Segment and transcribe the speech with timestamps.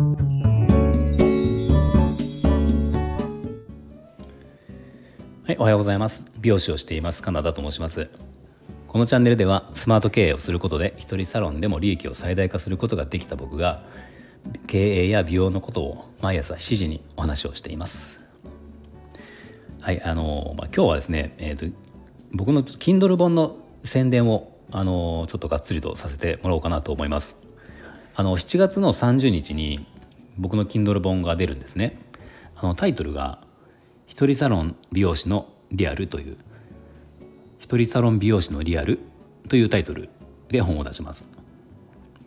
[0.00, 0.06] は
[5.52, 6.24] い、おはようございます。
[6.40, 7.22] 美容師をしています。
[7.22, 8.08] カナダと申します。
[8.86, 13.84] このチャンネルではスマート経営をすることで一人サロンでも利益を最大化することができた僕が
[14.66, 18.26] 経営や美容のことを毎朝7時にお話をしています。
[19.82, 21.76] はいあのまあ、今日はですね、えーと、
[22.32, 27.49] 僕の Kindle 本の宣伝をあのちょっとがっつりとさせてもらおうかなと思います。
[28.14, 29.86] あの7月の30日に
[30.36, 31.98] 僕の Kindle 本が出るんですね
[32.56, 33.42] あのタイトルが
[34.06, 36.36] 「一人サロン美容師のリアル」という
[37.58, 38.98] 一人サロン美容師のリアル
[39.48, 40.08] というタイトル
[40.48, 41.28] で本を出します。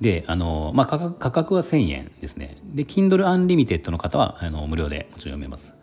[0.00, 2.56] で、あの、まあ、価格価格は1000円ですね。
[2.64, 5.74] で、Kindle Unlimited の方はあの無料でもちろん読めます。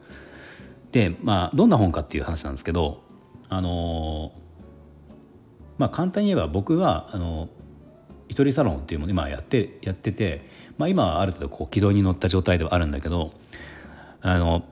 [0.91, 3.02] で、まあ、どんな本かっていう話なんですけど、
[3.48, 4.31] あの、
[5.77, 7.49] まあ、簡単に言えば僕は、あの、
[8.39, 13.34] 一人サロンっていうもの今やってやってて、まあ、今はある程度こう軌道に乗った状態ではあるんだけど
[14.21, 14.63] あの、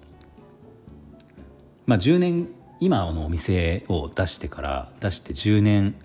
[1.86, 2.48] まあ、10年
[2.80, 5.96] 今のお店を出してから出して10年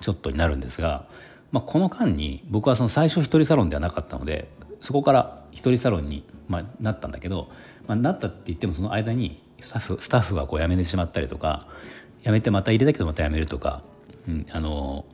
[0.00, 1.06] ちょっとになるんですが、
[1.50, 4.48] まあ、この間に僕はその最初一人サロンではなかったので
[4.80, 7.50] そこから一人サロンに、まあ、なったんだけど、
[7.86, 11.68] まあ、なったって言ってもその間にスタッフスタッフがこう辞めてしまったりとか
[12.24, 13.82] 辞めてまた入れたけどまた辞めるとか、
[14.26, 15.04] うん、あの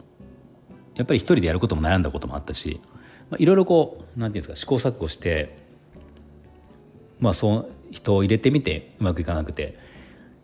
[0.98, 2.80] やっぱり一人でやることも悩んだこともあったし、
[3.30, 5.56] まあ、いろいろこう何て言うんですか試行錯誤して
[7.20, 9.78] まあそう人を入れてみてうまくいかなくて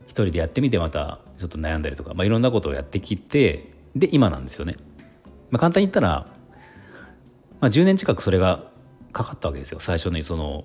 [0.05, 4.77] 一人でやってみてまたちょっと悩んだりとか、まあ、いろんなことをやってきてで今なんですよね。
[5.51, 6.27] まあ、簡単に言ったら、
[7.61, 8.71] まあ、10年近くそれが
[9.13, 10.65] かかったわけですよ最初にその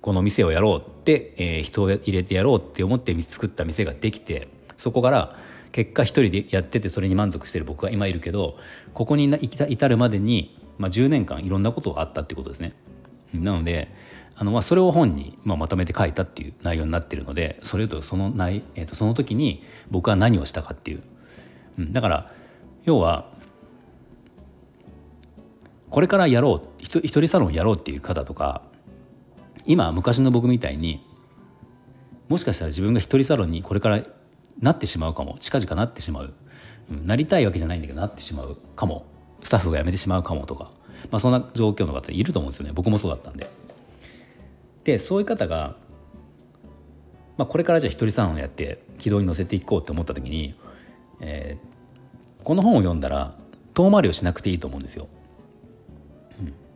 [0.00, 5.38] この店をやろうって、えー、人を入れてやろうって思って作った店ができてそこから
[5.74, 8.56] 結果一人でやっててそれに満足してる僕が今いるけど
[8.92, 12.74] ここに至るまでに、まあ、10年間いろんなことがあったっていうことですね。
[13.32, 13.88] なので
[14.36, 21.02] あのまあそれを本にまあまとめて書いたっていう内容になってるのでそれとその内、えー、とその時に僕は何をしたかっていう、
[21.80, 22.32] うん、だから
[22.84, 23.32] 要は
[25.90, 28.62] これからやろう一人サロンやろうっていう方とか
[29.66, 31.04] 今昔の僕みたいに
[32.28, 34.04] もしかしたら自分が一人サロンにこれから
[34.60, 35.36] なってしまうかも。
[35.40, 36.34] 近々なってしまう、
[36.90, 39.06] うん、なりたいわけじゃないんだけどなってしまうかも。
[39.42, 40.70] スタッフが辞めてしまうかもとか、
[41.10, 42.72] まあ、そんな状況の方いると思うんですよね。
[42.74, 43.48] 僕もそうだったんで。
[44.84, 45.76] でそういう方が、
[47.36, 50.54] まあ、これからじゃあ一人サロンをやって軌道に乗せていこうと思った時に、
[51.20, 53.36] えー、この本を読んだら
[53.74, 55.08] 遠回りをしなくていいと思うんですよ。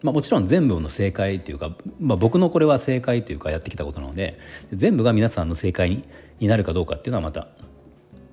[0.03, 4.39] まあ、もちろん全部の正解というか、まあ、僕のこれは正解というかやってきたことなので
[4.73, 6.05] 全部が皆さんの正解
[6.39, 7.49] になるかどうかっていうのはまた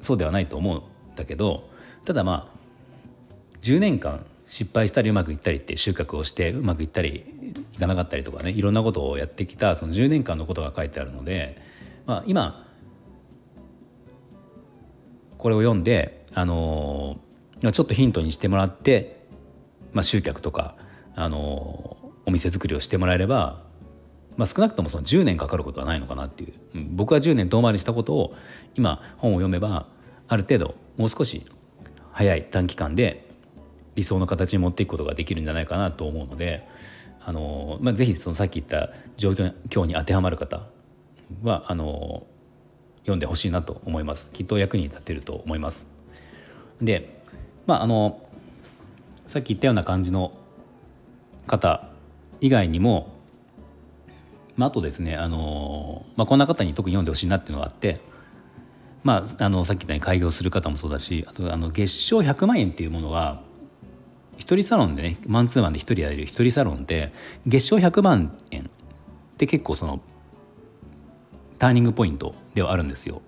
[0.06, 0.78] そうではないと思う
[1.12, 1.70] んだけど
[2.06, 2.56] ただまあ
[3.62, 7.26] 10年間失敗したりうまくいったりって収穫をしてうまくいったり
[7.74, 11.60] いかなかったりとかねいろんなことをやってきたその10年間のことが書いてあるので、
[12.06, 12.66] まあ、今
[15.38, 17.18] これを読んで、あの
[17.62, 19.28] ちょっとヒントにしてもらって、
[19.94, 20.76] まあ、集客とか
[21.16, 23.62] あのお店作りをしてもらえれば、
[24.38, 26.54] まあ、少なくともその10年かかることはないのかなっていう、
[26.92, 28.36] 僕は10年遠回りしたことを
[28.76, 29.86] 今本を読めば
[30.28, 31.46] ある程度もう少し
[32.12, 33.28] 早い短期間で
[33.96, 36.68] 理想の形に持っていくことができるんじゃないかなと思うので
[37.22, 40.64] あの、まあ、ぜひそのさっき言った状況に当てはまる方
[41.44, 42.26] はあの
[43.00, 44.30] 読んでほしいなと思います。
[44.32, 45.88] きっと役に立てると思います。
[46.82, 47.22] で
[47.68, 48.22] まああの
[49.28, 50.32] さっき言ったような感じの
[51.48, 51.90] 方
[52.42, 53.14] 以外にも、
[54.56, 58.02] まあ、あとですねあの、まあ、こんな方に特に読んでほしいなっていうのがあって、
[59.06, 63.44] まあ、あのさっき言ったように開業する方もそうだしあとあの月賞100万円っていうものは
[64.40, 67.14] 一人サロンでねマンツーマンで一人やれる一人サロンって
[67.46, 68.66] 月賞100万円っ
[69.38, 70.02] て結構その
[71.60, 73.22] ターニングポイントではあるんですよ。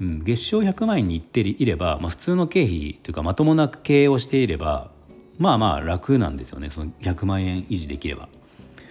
[0.00, 4.90] うん、月賞100万円にいっていれば、まあ、普通の経費というかまともな経営をしていれば
[5.38, 8.28] まあまあ楽なんですよねその100万円維持できれば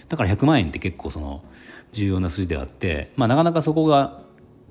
[0.08, 1.44] だから100万円って結構その
[1.92, 4.22] 重要な数字であって、まあ、なかなかそこが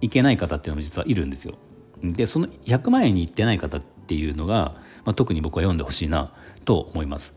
[0.01, 1.55] いけない方っていうのも実はいるんですよ。
[2.03, 6.33] でその100万円にいってない方っていうのが、まあ、特に僕は読んでほしいな
[6.65, 7.37] と思います。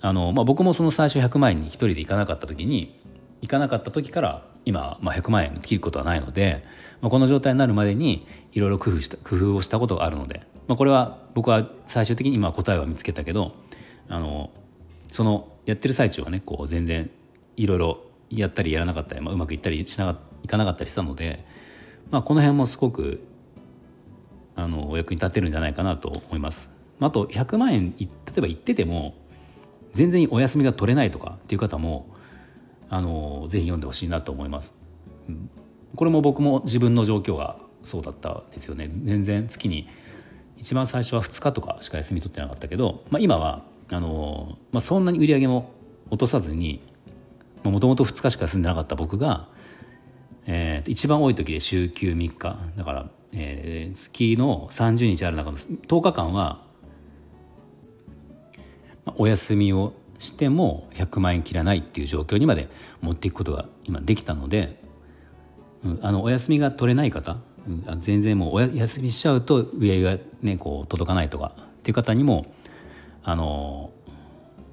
[0.00, 3.00] あの、まあ、僕もその最初100万円に一人で行かなかった時に
[3.42, 6.64] 行かなかった時から今、まあ、100万円切ることはないので、
[7.00, 13.54] まあ、この状態になるまでにいろいろ工夫した工夫をしたことがあるので、まあ、これは僕は最終的に今答えは見つけたけど
[14.08, 14.50] あの
[15.08, 17.10] そのやってる最中はねこう全然
[17.56, 18.00] いろいろ
[18.30, 21.44] やったりやらなかったり、まあ、うまくいったりしなかいかなかったりしたので、
[22.10, 23.24] まあ、この辺もすごく
[24.54, 26.70] あのお役に立てるんじゃないかなと思います。
[27.00, 28.06] あと100万円例
[28.38, 29.14] えば言ってても
[29.92, 32.06] 全然お休みが取れないとかっていう方も
[32.88, 34.74] あのぜひ読んでほしいなと思います。
[35.94, 39.88] これも僕も自分の状況がそうだったんですよね全然月に
[40.56, 45.70] 一番最初は2日とかしか休み取ってなかったけど、まあ、今はあの、まあ、そんなに売り上げも
[46.10, 46.80] 落とさずに
[47.70, 49.48] もともと2日しか休んでなかった僕が、
[50.46, 52.56] えー、一番多い時で週休3日。
[52.76, 56.64] だから、えー、月の30日ある中の10日間は、
[59.16, 62.68] お休みをしても100万円切らないっていう状況にまで
[63.00, 64.80] 持っていくことが今できたので、
[65.84, 67.38] うん、あのお休みが取れない方、
[67.68, 72.46] うん、全然もうお休みしちゃうと売上がねこう届かないとかっていう方にも
[73.22, 73.92] あの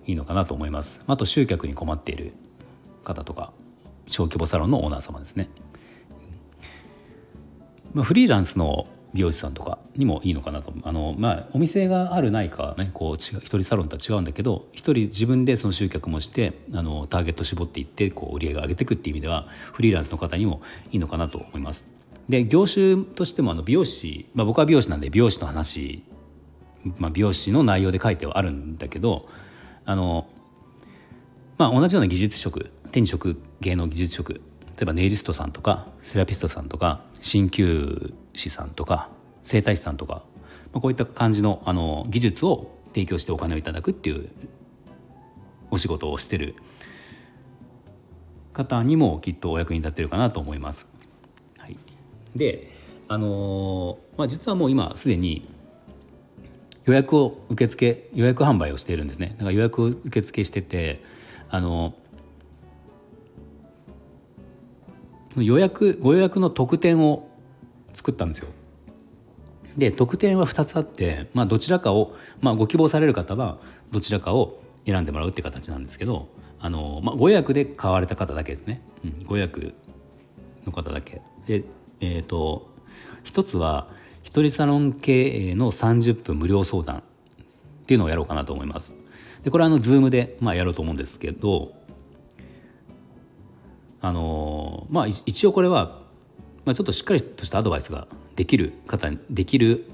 [0.06, 1.02] いいのかなと思います。
[1.08, 2.34] あと集客に困っている
[3.04, 3.54] 方とか。
[4.13, 5.50] 小規模サロンのオーナー様ですね、
[7.94, 20.62] まあ、フリーランスの美容師さんとかにもいいのかなとあの、まあ、お店があるないかねこう違う一人サロンとは違うんだけど一人自分でその集客もしてあのターゲット絞っていってこう売り上げ上げていくっていう意味ではフリーランスの方にも
[20.92, 21.86] いいのかなと思います。
[22.30, 26.04] で業種としてもあの美容師、まあ、僕は美容師なんで美容師の話、
[26.98, 29.27] まあ、美容師の内容で書いてはあるんだけど
[29.86, 30.27] あの、
[31.57, 34.40] まあ、同じような技術職手に職芸能技術職例
[34.84, 39.10] えばネイリストさんとかセラピストさんとか鍼灸師さんとか
[39.44, 40.24] 整体師さんとか、
[40.72, 44.30] まあ、こういった感じのあの技術を提供してお金をいただくっていう
[45.72, 46.56] お仕事をしてる
[48.54, 50.88] 方にもきっとお役に立ってるかなと思います。
[51.57, 51.78] はい、
[52.36, 52.72] で
[53.07, 55.48] あのまあ、実はもう今すでに
[56.86, 61.04] 予約を受付予約販売をしているんですねだから予約を受付してて
[61.50, 61.94] あの
[65.38, 67.30] 予約ご予約の特典を
[67.94, 68.50] 作ったんですよ。
[69.78, 73.58] で特典は2つあって、まあ、どちらかを、まあ、ご希望される方は
[73.92, 76.28] どちらかを選んでもらうって形なんですけど
[76.60, 79.74] あの、まあ、ご予約で買われた方だけですね、うん、ご予約
[80.66, 81.22] の方だけ。
[81.48, 81.64] で
[82.02, 82.70] え、ー、と
[83.24, 83.88] 一つは
[84.22, 87.02] 一人サロン経営の30分無料相談っ
[87.86, 88.94] ていうのをやろうかなと思います。
[89.44, 91.74] でこれはあの Zoom で、まあ、やろうと思うんですけど
[94.04, 95.98] あのまあ一応これは、
[96.66, 98.06] まあ、ちょっとしっかりとしたアドバイスが
[98.36, 99.90] できる方にできる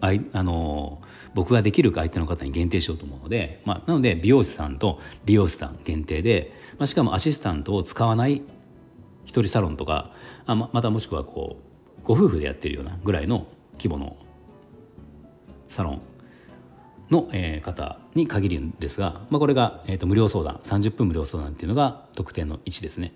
[0.00, 0.10] あ
[0.42, 1.00] の
[1.32, 8.42] 僕ができる相手の方に限定しようと思うので、まあ、なので美容師さんと理容師さん限定で、まあ、しかもアシスタントを使わない
[9.26, 10.10] 一人サロンとか
[10.44, 11.56] あままたもしくはこ
[12.02, 14.16] うご夫婦でやってるようなぐらいの規模の
[15.68, 16.02] サロン
[17.12, 23.12] の、え、方に限るんですが、まあ、これが、えーと無料相談30分無料相談っていうのが特典の1ですね。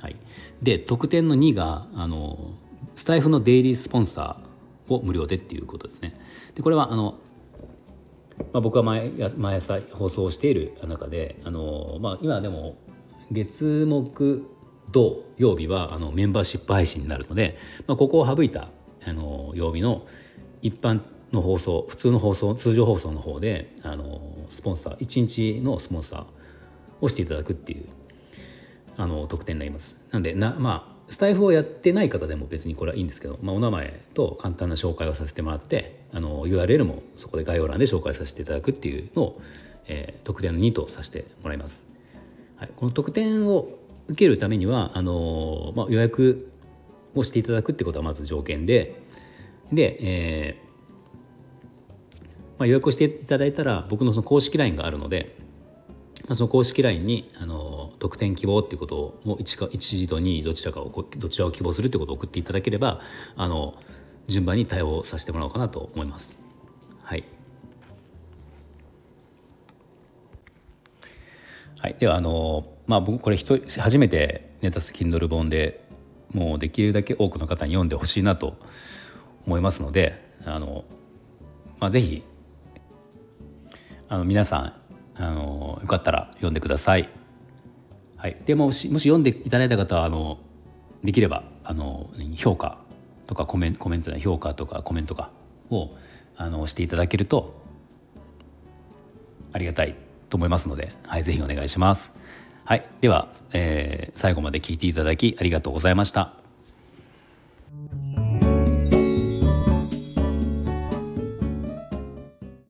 [0.00, 0.16] はい、
[0.62, 2.54] で特典の2があの
[2.94, 6.18] スタイフのデイリースポンサーを無料でっていうことですね。
[6.54, 7.18] でこれはあの、
[8.52, 12.76] まあ、僕は毎毎朝放送している中であの、まあ、今でも
[13.30, 14.46] 月木
[14.92, 18.68] 土曜日はあのメンバーシップ配信になるので、まあ、ここを省いた
[19.06, 20.06] あの曜日の
[20.62, 21.00] 一般
[21.32, 26.24] の放送普通の放送通常放送の方であのスポンサー1日のスポンサー
[27.00, 27.88] をしていただくっていう
[29.00, 29.98] あの特典になります。
[30.10, 39.42] なんでなまあスタイフをやってない方でも別にこれはいいんですけど、まあ、お名前と簡単な紹介をさせてもらってあの URL もそこで概要欄で紹介させていただくっていうのを、
[39.86, 41.88] えー、特典の2とさせてもらいます。
[42.56, 43.70] はい、この特典を
[44.08, 46.52] 受けるためにはあの、まあ、予約
[47.14, 49.00] をしていただくってことはまず条件で
[49.72, 50.70] で、えー
[52.58, 55.34] まあ、予約をしていただいたら僕のその公式 LINE があるので、
[56.34, 63.00] その公式 LINE にあの得点希望っていうことを 1, か1と2どちらかをどちらを希望するってことを送っていただければ
[63.36, 63.74] あの
[64.28, 66.38] 順番に対応させてもらおうかなと思います。
[67.02, 67.24] はい、
[71.78, 75.84] はい、ではあのまあ僕これ初めてネタス Kindle 本で
[76.32, 78.56] もうできるだけ多くの方に読んでほしいなと
[79.46, 80.84] 思いますのであの、
[81.78, 82.22] まあ、ぜひ
[84.08, 84.72] あの皆さん
[85.16, 87.08] あのよかったら読んでください。
[88.16, 90.38] はい、でももしもし読んでいただいた方はあの
[91.02, 92.78] できればあの評価
[93.26, 95.30] とかコメンコメント評価とかコメントか
[95.70, 95.90] を
[96.36, 97.54] あのしていただけると
[99.52, 99.96] ありがたい
[100.28, 102.12] と思いますので、はい、ぜひお願いします。
[102.64, 106.32] はい、では、えー、最後まで聞いていただきありがとうございました。